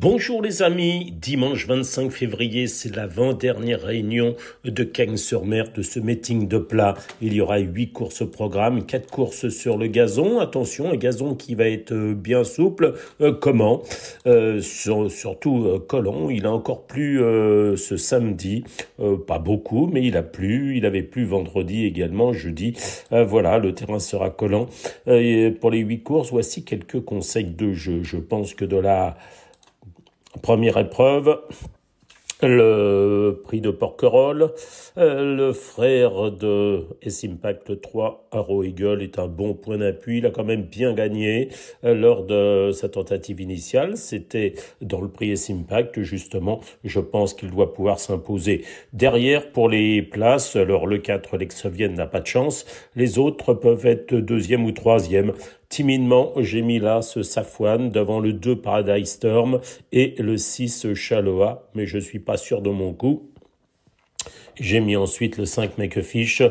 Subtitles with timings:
[0.00, 4.34] Bonjour les amis, dimanche 25 février, c'est l'avant-dernière réunion
[4.64, 6.94] de Cagnes-sur-Mer de ce meeting de plat.
[7.20, 10.40] Il y aura huit courses au programme, quatre courses sur le gazon.
[10.40, 12.94] Attention, un gazon qui va être bien souple.
[13.20, 13.82] Euh, comment?
[14.26, 16.30] Euh, Surtout euh, collant.
[16.30, 18.64] Il a encore plu ce samedi,
[19.26, 20.78] pas beaucoup, mais il a plu.
[20.78, 22.72] Il avait plu vendredi également, jeudi.
[23.10, 24.66] voilà, le terrain sera collant.
[25.04, 28.02] pour les huit courses, voici quelques conseils de jeu.
[28.02, 29.18] Je pense que de la
[30.42, 31.40] Première épreuve,
[32.40, 34.52] le prix de Porquerolles.
[34.96, 40.18] Euh, le frère de S-Impact 3, Arrow Eagle, est un bon point d'appui.
[40.18, 41.48] Il a quand même bien gagné
[41.84, 43.96] euh, lors de sa tentative initiale.
[43.96, 46.60] C'était dans le prix S-Impact, justement.
[46.84, 48.64] Je pense qu'il doit pouvoir s'imposer.
[48.92, 52.66] Derrière, pour les places, alors le 4, l'Exovienne n'a pas de chance.
[52.94, 55.32] Les autres peuvent être deuxième ou troisième.
[55.70, 57.20] Timidement, j'ai mis là ce
[57.90, 59.60] devant le 2 Paradise Storm
[59.92, 63.30] et le 6 Chaloa, mais je suis pas sûr de mon coup.
[64.58, 66.42] J'ai mis ensuite le 5 Makefish.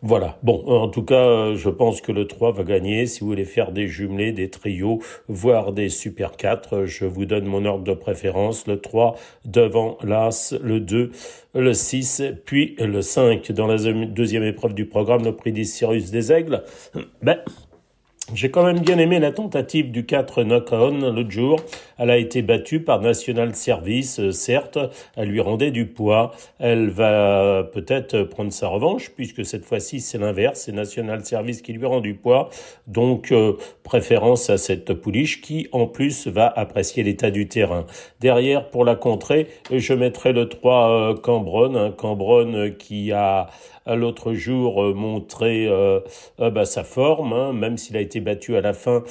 [0.00, 0.38] Voilà.
[0.44, 3.06] Bon, en tout cas, je pense que le 3 va gagner.
[3.06, 7.46] Si vous voulez faire des jumelés, des trios, voire des Super 4, je vous donne
[7.46, 8.68] mon ordre de préférence.
[8.68, 11.10] Le 3 devant l'As, le 2,
[11.56, 13.76] le 6, puis le 5 dans la
[14.06, 16.62] deuxième épreuve du programme, le prix des Cyrus des Aigles.
[17.22, 17.40] Ben,
[18.34, 21.60] j'ai quand même bien aimé la tentative du 4 knock-on l'autre jour.
[21.98, 24.78] Elle a été battue par National Service, euh, certes,
[25.16, 26.32] elle lui rendait du poids.
[26.58, 31.72] Elle va peut-être prendre sa revanche, puisque cette fois-ci c'est l'inverse, c'est National Service qui
[31.72, 32.50] lui rend du poids.
[32.86, 37.86] Donc euh, préférence à cette pouliche qui en plus va apprécier l'état du terrain.
[38.20, 43.48] Derrière, pour la contrer, je mettrai le 3 euh, Cambronne, Cambronne qui a
[43.86, 46.00] l'autre jour euh, montrer euh,
[46.40, 49.02] euh, bah, sa forme, hein, même s'il a été battu à la fin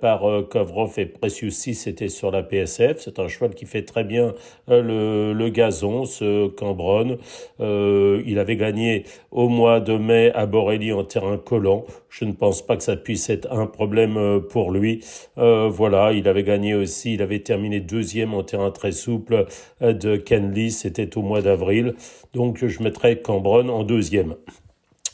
[0.00, 2.98] par Kovrov et Precious c'était sur la PSF.
[3.00, 4.34] C'est un cheval qui fait très bien
[4.68, 7.16] le, le, gazon, ce Cambronne.
[7.58, 11.84] il avait gagné au mois de mai à Borelli en terrain collant.
[12.10, 15.00] Je ne pense pas que ça puisse être un problème pour lui.
[15.36, 19.46] voilà, il avait gagné aussi, il avait terminé deuxième en terrain très souple
[19.80, 21.94] de Kenley, c'était au mois d'avril.
[22.34, 24.11] Donc je mettrai Cambronne en deuxième.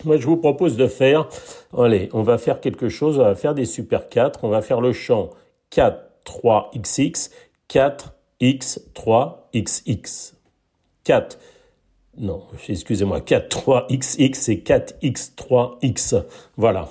[0.04, 1.28] Moi, je vous propose de faire,
[1.76, 4.80] allez, on va faire quelque chose, on va faire des super 4, on va faire
[4.80, 5.30] le champ
[5.70, 7.30] 4, 3, XX,
[7.68, 10.34] 4, X, 3, XX.
[11.04, 11.38] 4,
[12.18, 16.14] non, excusez-moi, 4, 3, XX et 4, X, 3, X.
[16.56, 16.88] Voilà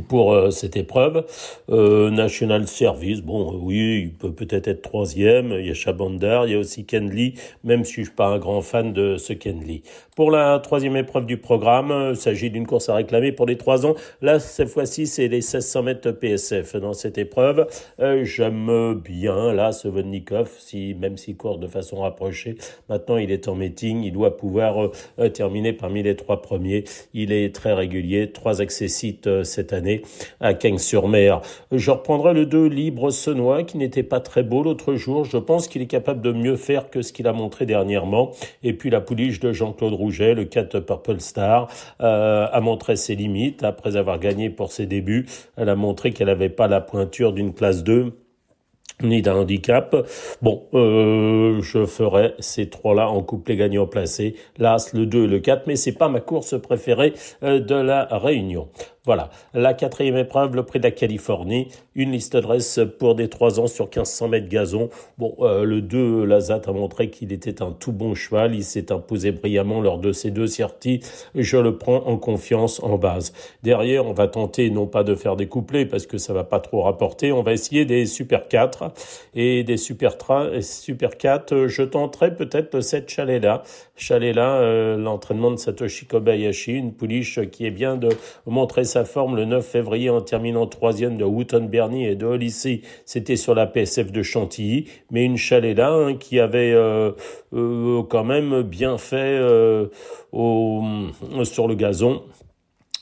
[0.00, 1.24] pour euh, cette épreuve.
[1.70, 5.52] Euh, National Service, bon, euh, oui, il peut peut-être être troisième.
[5.52, 8.38] Il y a Chabandar, il y a aussi Kenley, même si je suis pas un
[8.38, 9.82] grand fan de ce Kenley.
[10.16, 13.86] Pour la troisième épreuve du programme, il s'agit d'une course à réclamer pour les trois
[13.86, 13.94] ans.
[14.20, 17.66] Là, cette fois-ci, c'est les 1600 mètres PSF dans cette épreuve.
[17.98, 22.56] J'aime bien, là, ce Vodnikov, si, même s'il court de façon rapprochée.
[22.90, 24.90] Maintenant, il est en meeting, il doit pouvoir
[25.32, 26.84] terminer parmi les trois premiers.
[27.14, 29.81] Il est très régulier, trois accessites cette année
[30.40, 31.40] à Cagnes-sur-Mer.
[31.70, 35.24] Je reprendrai le 2 Libre Senois qui n'était pas très beau l'autre jour.
[35.24, 38.32] Je pense qu'il est capable de mieux faire que ce qu'il a montré dernièrement.
[38.62, 41.68] Et puis la pouliche de Jean-Claude Rouget, le 4 Purple Star,
[42.00, 45.26] euh, a montré ses limites après avoir gagné pour ses débuts.
[45.56, 48.12] Elle a montré qu'elle n'avait pas la pointure d'une classe 2
[49.02, 49.96] ni d'un handicap.
[50.40, 55.38] Bon, euh, je ferai ces trois-là en couplet gagnant placé, l'As, le 2 et le
[55.40, 58.68] 4, mais c'est pas ma course préférée euh, de la Réunion.
[59.04, 63.58] Voilà, la quatrième épreuve, le prix de la Californie, une liste adresse pour des 3
[63.58, 64.90] ans sur 1500 mètres gazon.
[65.18, 68.92] Bon, euh, le 2, Lazat a montré qu'il était un tout bon cheval, il s'est
[68.92, 71.00] imposé brillamment lors de ces deux sorties,
[71.34, 73.32] je le prends en confiance en base.
[73.64, 76.60] Derrière, on va tenter non pas de faire des couplets parce que ça va pas
[76.60, 78.91] trop rapporter, on va essayer des Super 4
[79.34, 83.62] et des Super 3, Super 4, je tenterai peut-être le 7 Chalet-là.
[83.96, 88.08] Chalet-là, euh, l'entraînement de Satoshi Kobayashi, une pouliche qui est bien de
[88.46, 92.82] montrer sa forme le 9 février en terminant troisième de Wooton Bernie et de Odyssey.
[93.04, 97.12] C'était sur la PSF de Chantilly, mais une chalet là hein, qui avait euh,
[97.52, 99.86] euh, quand même bien fait euh,
[100.32, 102.22] sur le gazon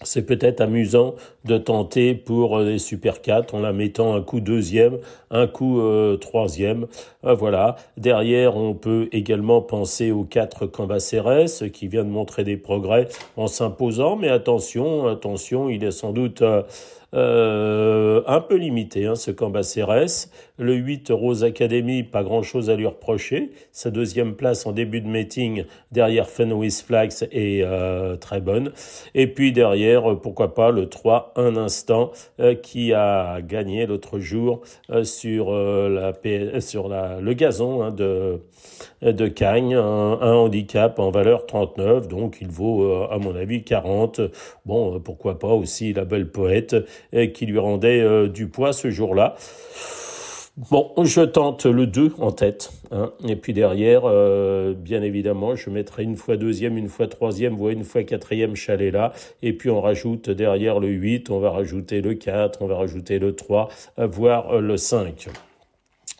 [0.02, 1.14] c'est peut-être amusant
[1.44, 4.98] de tenter pour les Super 4 en la mettant un coup deuxième,
[5.30, 6.86] un coup euh, troisième.
[7.24, 7.76] Euh, voilà.
[7.96, 13.46] Derrière, on peut également penser aux 4 Cambacérès qui vient de montrer des progrès en
[13.46, 14.16] s'imposant.
[14.16, 16.42] Mais attention, attention, il est sans doute...
[16.42, 16.62] Euh,
[17.12, 20.30] Euh, un peu limité, hein, ce Cambacérès.
[20.58, 23.50] Le 8, Rose Academy, pas grand-chose à lui reprocher.
[23.72, 28.72] Sa deuxième place en début de meeting derrière Fenway's Flags est euh, très bonne.
[29.14, 32.12] Et puis derrière, pourquoi pas, le 3, Un Instant,
[32.62, 34.60] qui a gagné l'autre jour
[35.02, 36.12] sur, la,
[36.60, 38.40] sur la, le gazon hein, de,
[39.02, 44.20] de Cagnes, un, handicap en valeur 39, donc il vaut, à mon avis, 40.
[44.66, 46.76] Bon, pourquoi pas aussi la belle poète
[47.32, 49.34] qui lui rendait euh, du poids ce jour-là.
[50.70, 52.70] Bon, je tente le 2 en tête.
[52.90, 53.12] Hein.
[53.26, 57.70] Et puis derrière, euh, bien évidemment, je mettrai une fois deuxième, une fois troisième, voire
[57.70, 59.12] une fois quatrième chalet là.
[59.42, 63.18] Et puis on rajoute derrière le 8, on va rajouter le 4, on va rajouter
[63.18, 65.28] le 3, voire le 5.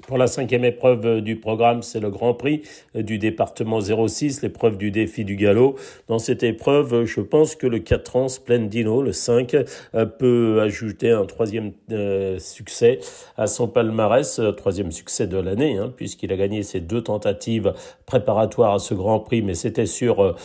[0.07, 2.63] Pour la cinquième épreuve du programme, c'est le Grand Prix
[2.95, 5.77] du département 06, l'épreuve du défi du galop.
[6.09, 9.55] Dans cette épreuve, je pense que le 4 ans Splendino, le 5,
[9.95, 13.01] euh, peut ajouter un troisième euh, succès
[13.37, 17.73] à son palmarès, euh, troisième succès de l'année, hein, puisqu'il a gagné ses deux tentatives
[18.07, 20.37] préparatoires à ce Grand Prix, mais c'était sur,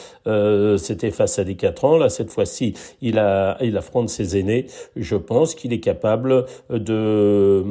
[0.78, 1.98] c'était face à des 4 ans.
[1.98, 3.16] Là, cette fois-ci, il
[3.62, 4.68] il affronte ses aînés.
[4.96, 7.64] Je pense qu'il est capable de,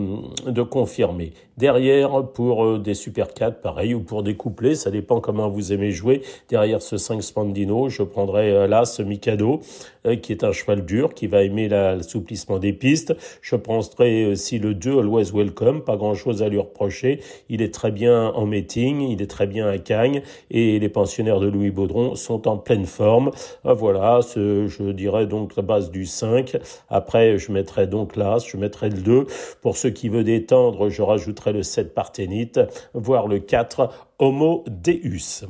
[0.46, 1.32] de confirmer.
[1.74, 5.72] Derrière, pour euh, des Super 4, pareil, ou pour des couplets, ça dépend comment vous
[5.72, 6.22] aimez jouer.
[6.48, 9.58] Derrière ce 5 Spandino, je prendrai euh, là ce Mikado,
[10.06, 13.16] euh, qui est un cheval dur, qui va aimer l'assouplissement des pistes.
[13.42, 17.18] Je prendrai aussi le 2, Always Welcome, pas grand chose à lui reprocher.
[17.48, 20.22] Il est très bien en meeting, il est très bien à Cagnes,
[20.52, 23.32] et les pensionnaires de Louis Baudron sont en pleine forme.
[23.64, 26.56] Voilà, je dirais donc la base du 5.
[26.88, 29.26] Après, je mettrai donc l'As, je mettrai le 2.
[29.60, 32.60] Pour ceux qui veulent détendre, je rajouterai le 7 Parthénite,
[32.94, 35.46] voire le 4 Homo Deus.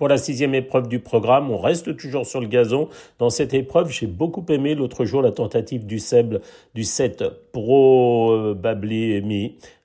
[0.00, 2.88] Pour la sixième épreuve du programme, on reste toujours sur le gazon.
[3.18, 6.38] Dans cette épreuve, j'ai beaucoup aimé l'autre jour la tentative du, Seb,
[6.74, 9.12] du 7 Probably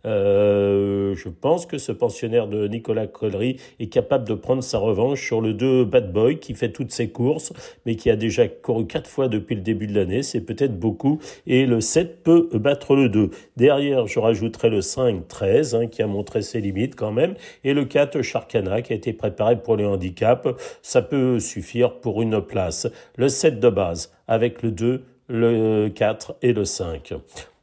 [0.06, 5.26] euh, je pense que ce pensionnaire de Nicolas Collery est capable de prendre sa revanche
[5.26, 7.54] sur le 2 Bad Boy qui fait toutes ses courses,
[7.86, 10.22] mais qui a déjà couru quatre fois depuis le début de l'année.
[10.22, 11.20] C'est peut-être beaucoup.
[11.48, 13.32] Et le 7 peut battre le 2.
[13.58, 17.34] Derrière, je rajouterai le 5 13 hein, qui a montré ses limites quand même.
[17.64, 20.50] Et le 4 Charcana qui a été préparé pour les handicaps.
[20.82, 22.88] Ça peut suffire pour une place.
[23.18, 27.14] Le 7 de base avec le 2 le 4 et le 5.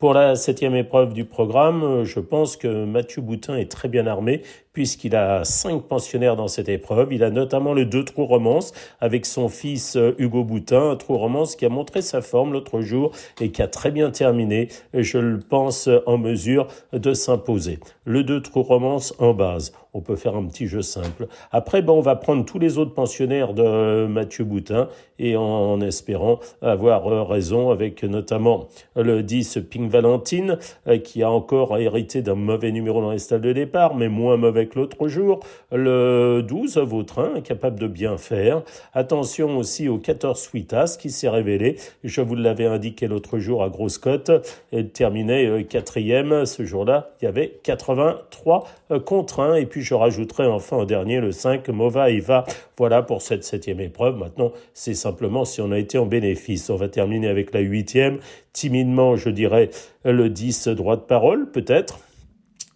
[0.02, 4.42] Pour la septième épreuve du programme, je pense que Mathieu Boutin est très bien armé
[4.72, 7.12] puisqu'il a cinq pensionnaires dans cette épreuve.
[7.12, 11.18] Il a notamment le deux trous romance avec son fils euh, Hugo Boutin, un trou
[11.18, 14.68] romance qui a montré sa forme l'autre jour et qui a très bien terminé.
[14.94, 17.80] Je le pense en mesure de s'imposer.
[18.04, 19.72] Le deux trous romance en base.
[19.94, 21.26] On peut faire un petit jeu simple.
[21.50, 24.88] Après, ben, on va prendre tous les autres pensionnaires de Mathieu Boutin
[25.18, 30.58] et en, espérant avoir euh, raison avec notamment le 10 Pink Valentine
[30.88, 34.36] euh, qui a encore hérité d'un mauvais numéro dans les stalles de départ, mais moins
[34.36, 35.40] mauvais que l'autre jour.
[35.70, 38.62] Le 12 Vautrin, capable de bien faire.
[38.94, 41.76] Attention aussi au 14 Sweetas qui s'est révélé.
[42.02, 44.30] Je vous l'avais indiqué l'autre jour à Grosse Cote.
[44.72, 46.46] Elle terminait euh, quatrième.
[46.46, 48.64] Ce jour-là, il y avait 83
[49.04, 49.54] contre 1.
[49.56, 52.44] Et puis je rajouterai enfin au dernier le 5 Mova va.
[52.78, 54.16] Voilà pour cette septième épreuve.
[54.16, 56.70] Maintenant, c'est simplement si on a été en bénéfice.
[56.70, 58.18] On va terminer avec la huitième.
[58.52, 59.70] Timidement, je dirais
[60.04, 62.00] le 10 droit de parole, peut-être.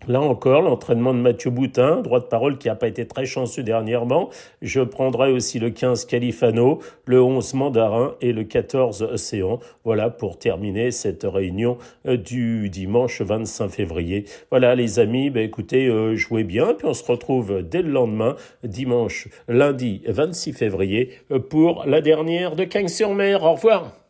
[0.08, 3.64] Là encore, l'entraînement de Mathieu Boutin, droit de parole qui n'a pas été très chanceux
[3.64, 4.30] dernièrement.
[4.62, 9.58] Je prendrai aussi le 15 Califano, le 11 Mandarin et le 14 Océan.
[9.82, 11.76] Voilà pour terminer cette réunion
[12.06, 14.26] euh, du dimanche 25 février.
[14.50, 18.36] Voilà les amis, bah, écoutez, euh, jouez bien, puis on se retrouve dès le lendemain,
[18.62, 23.42] dimanche, lundi 26 février, euh, pour la dernière de Cagnes-sur-Mer.
[23.42, 24.05] Au revoir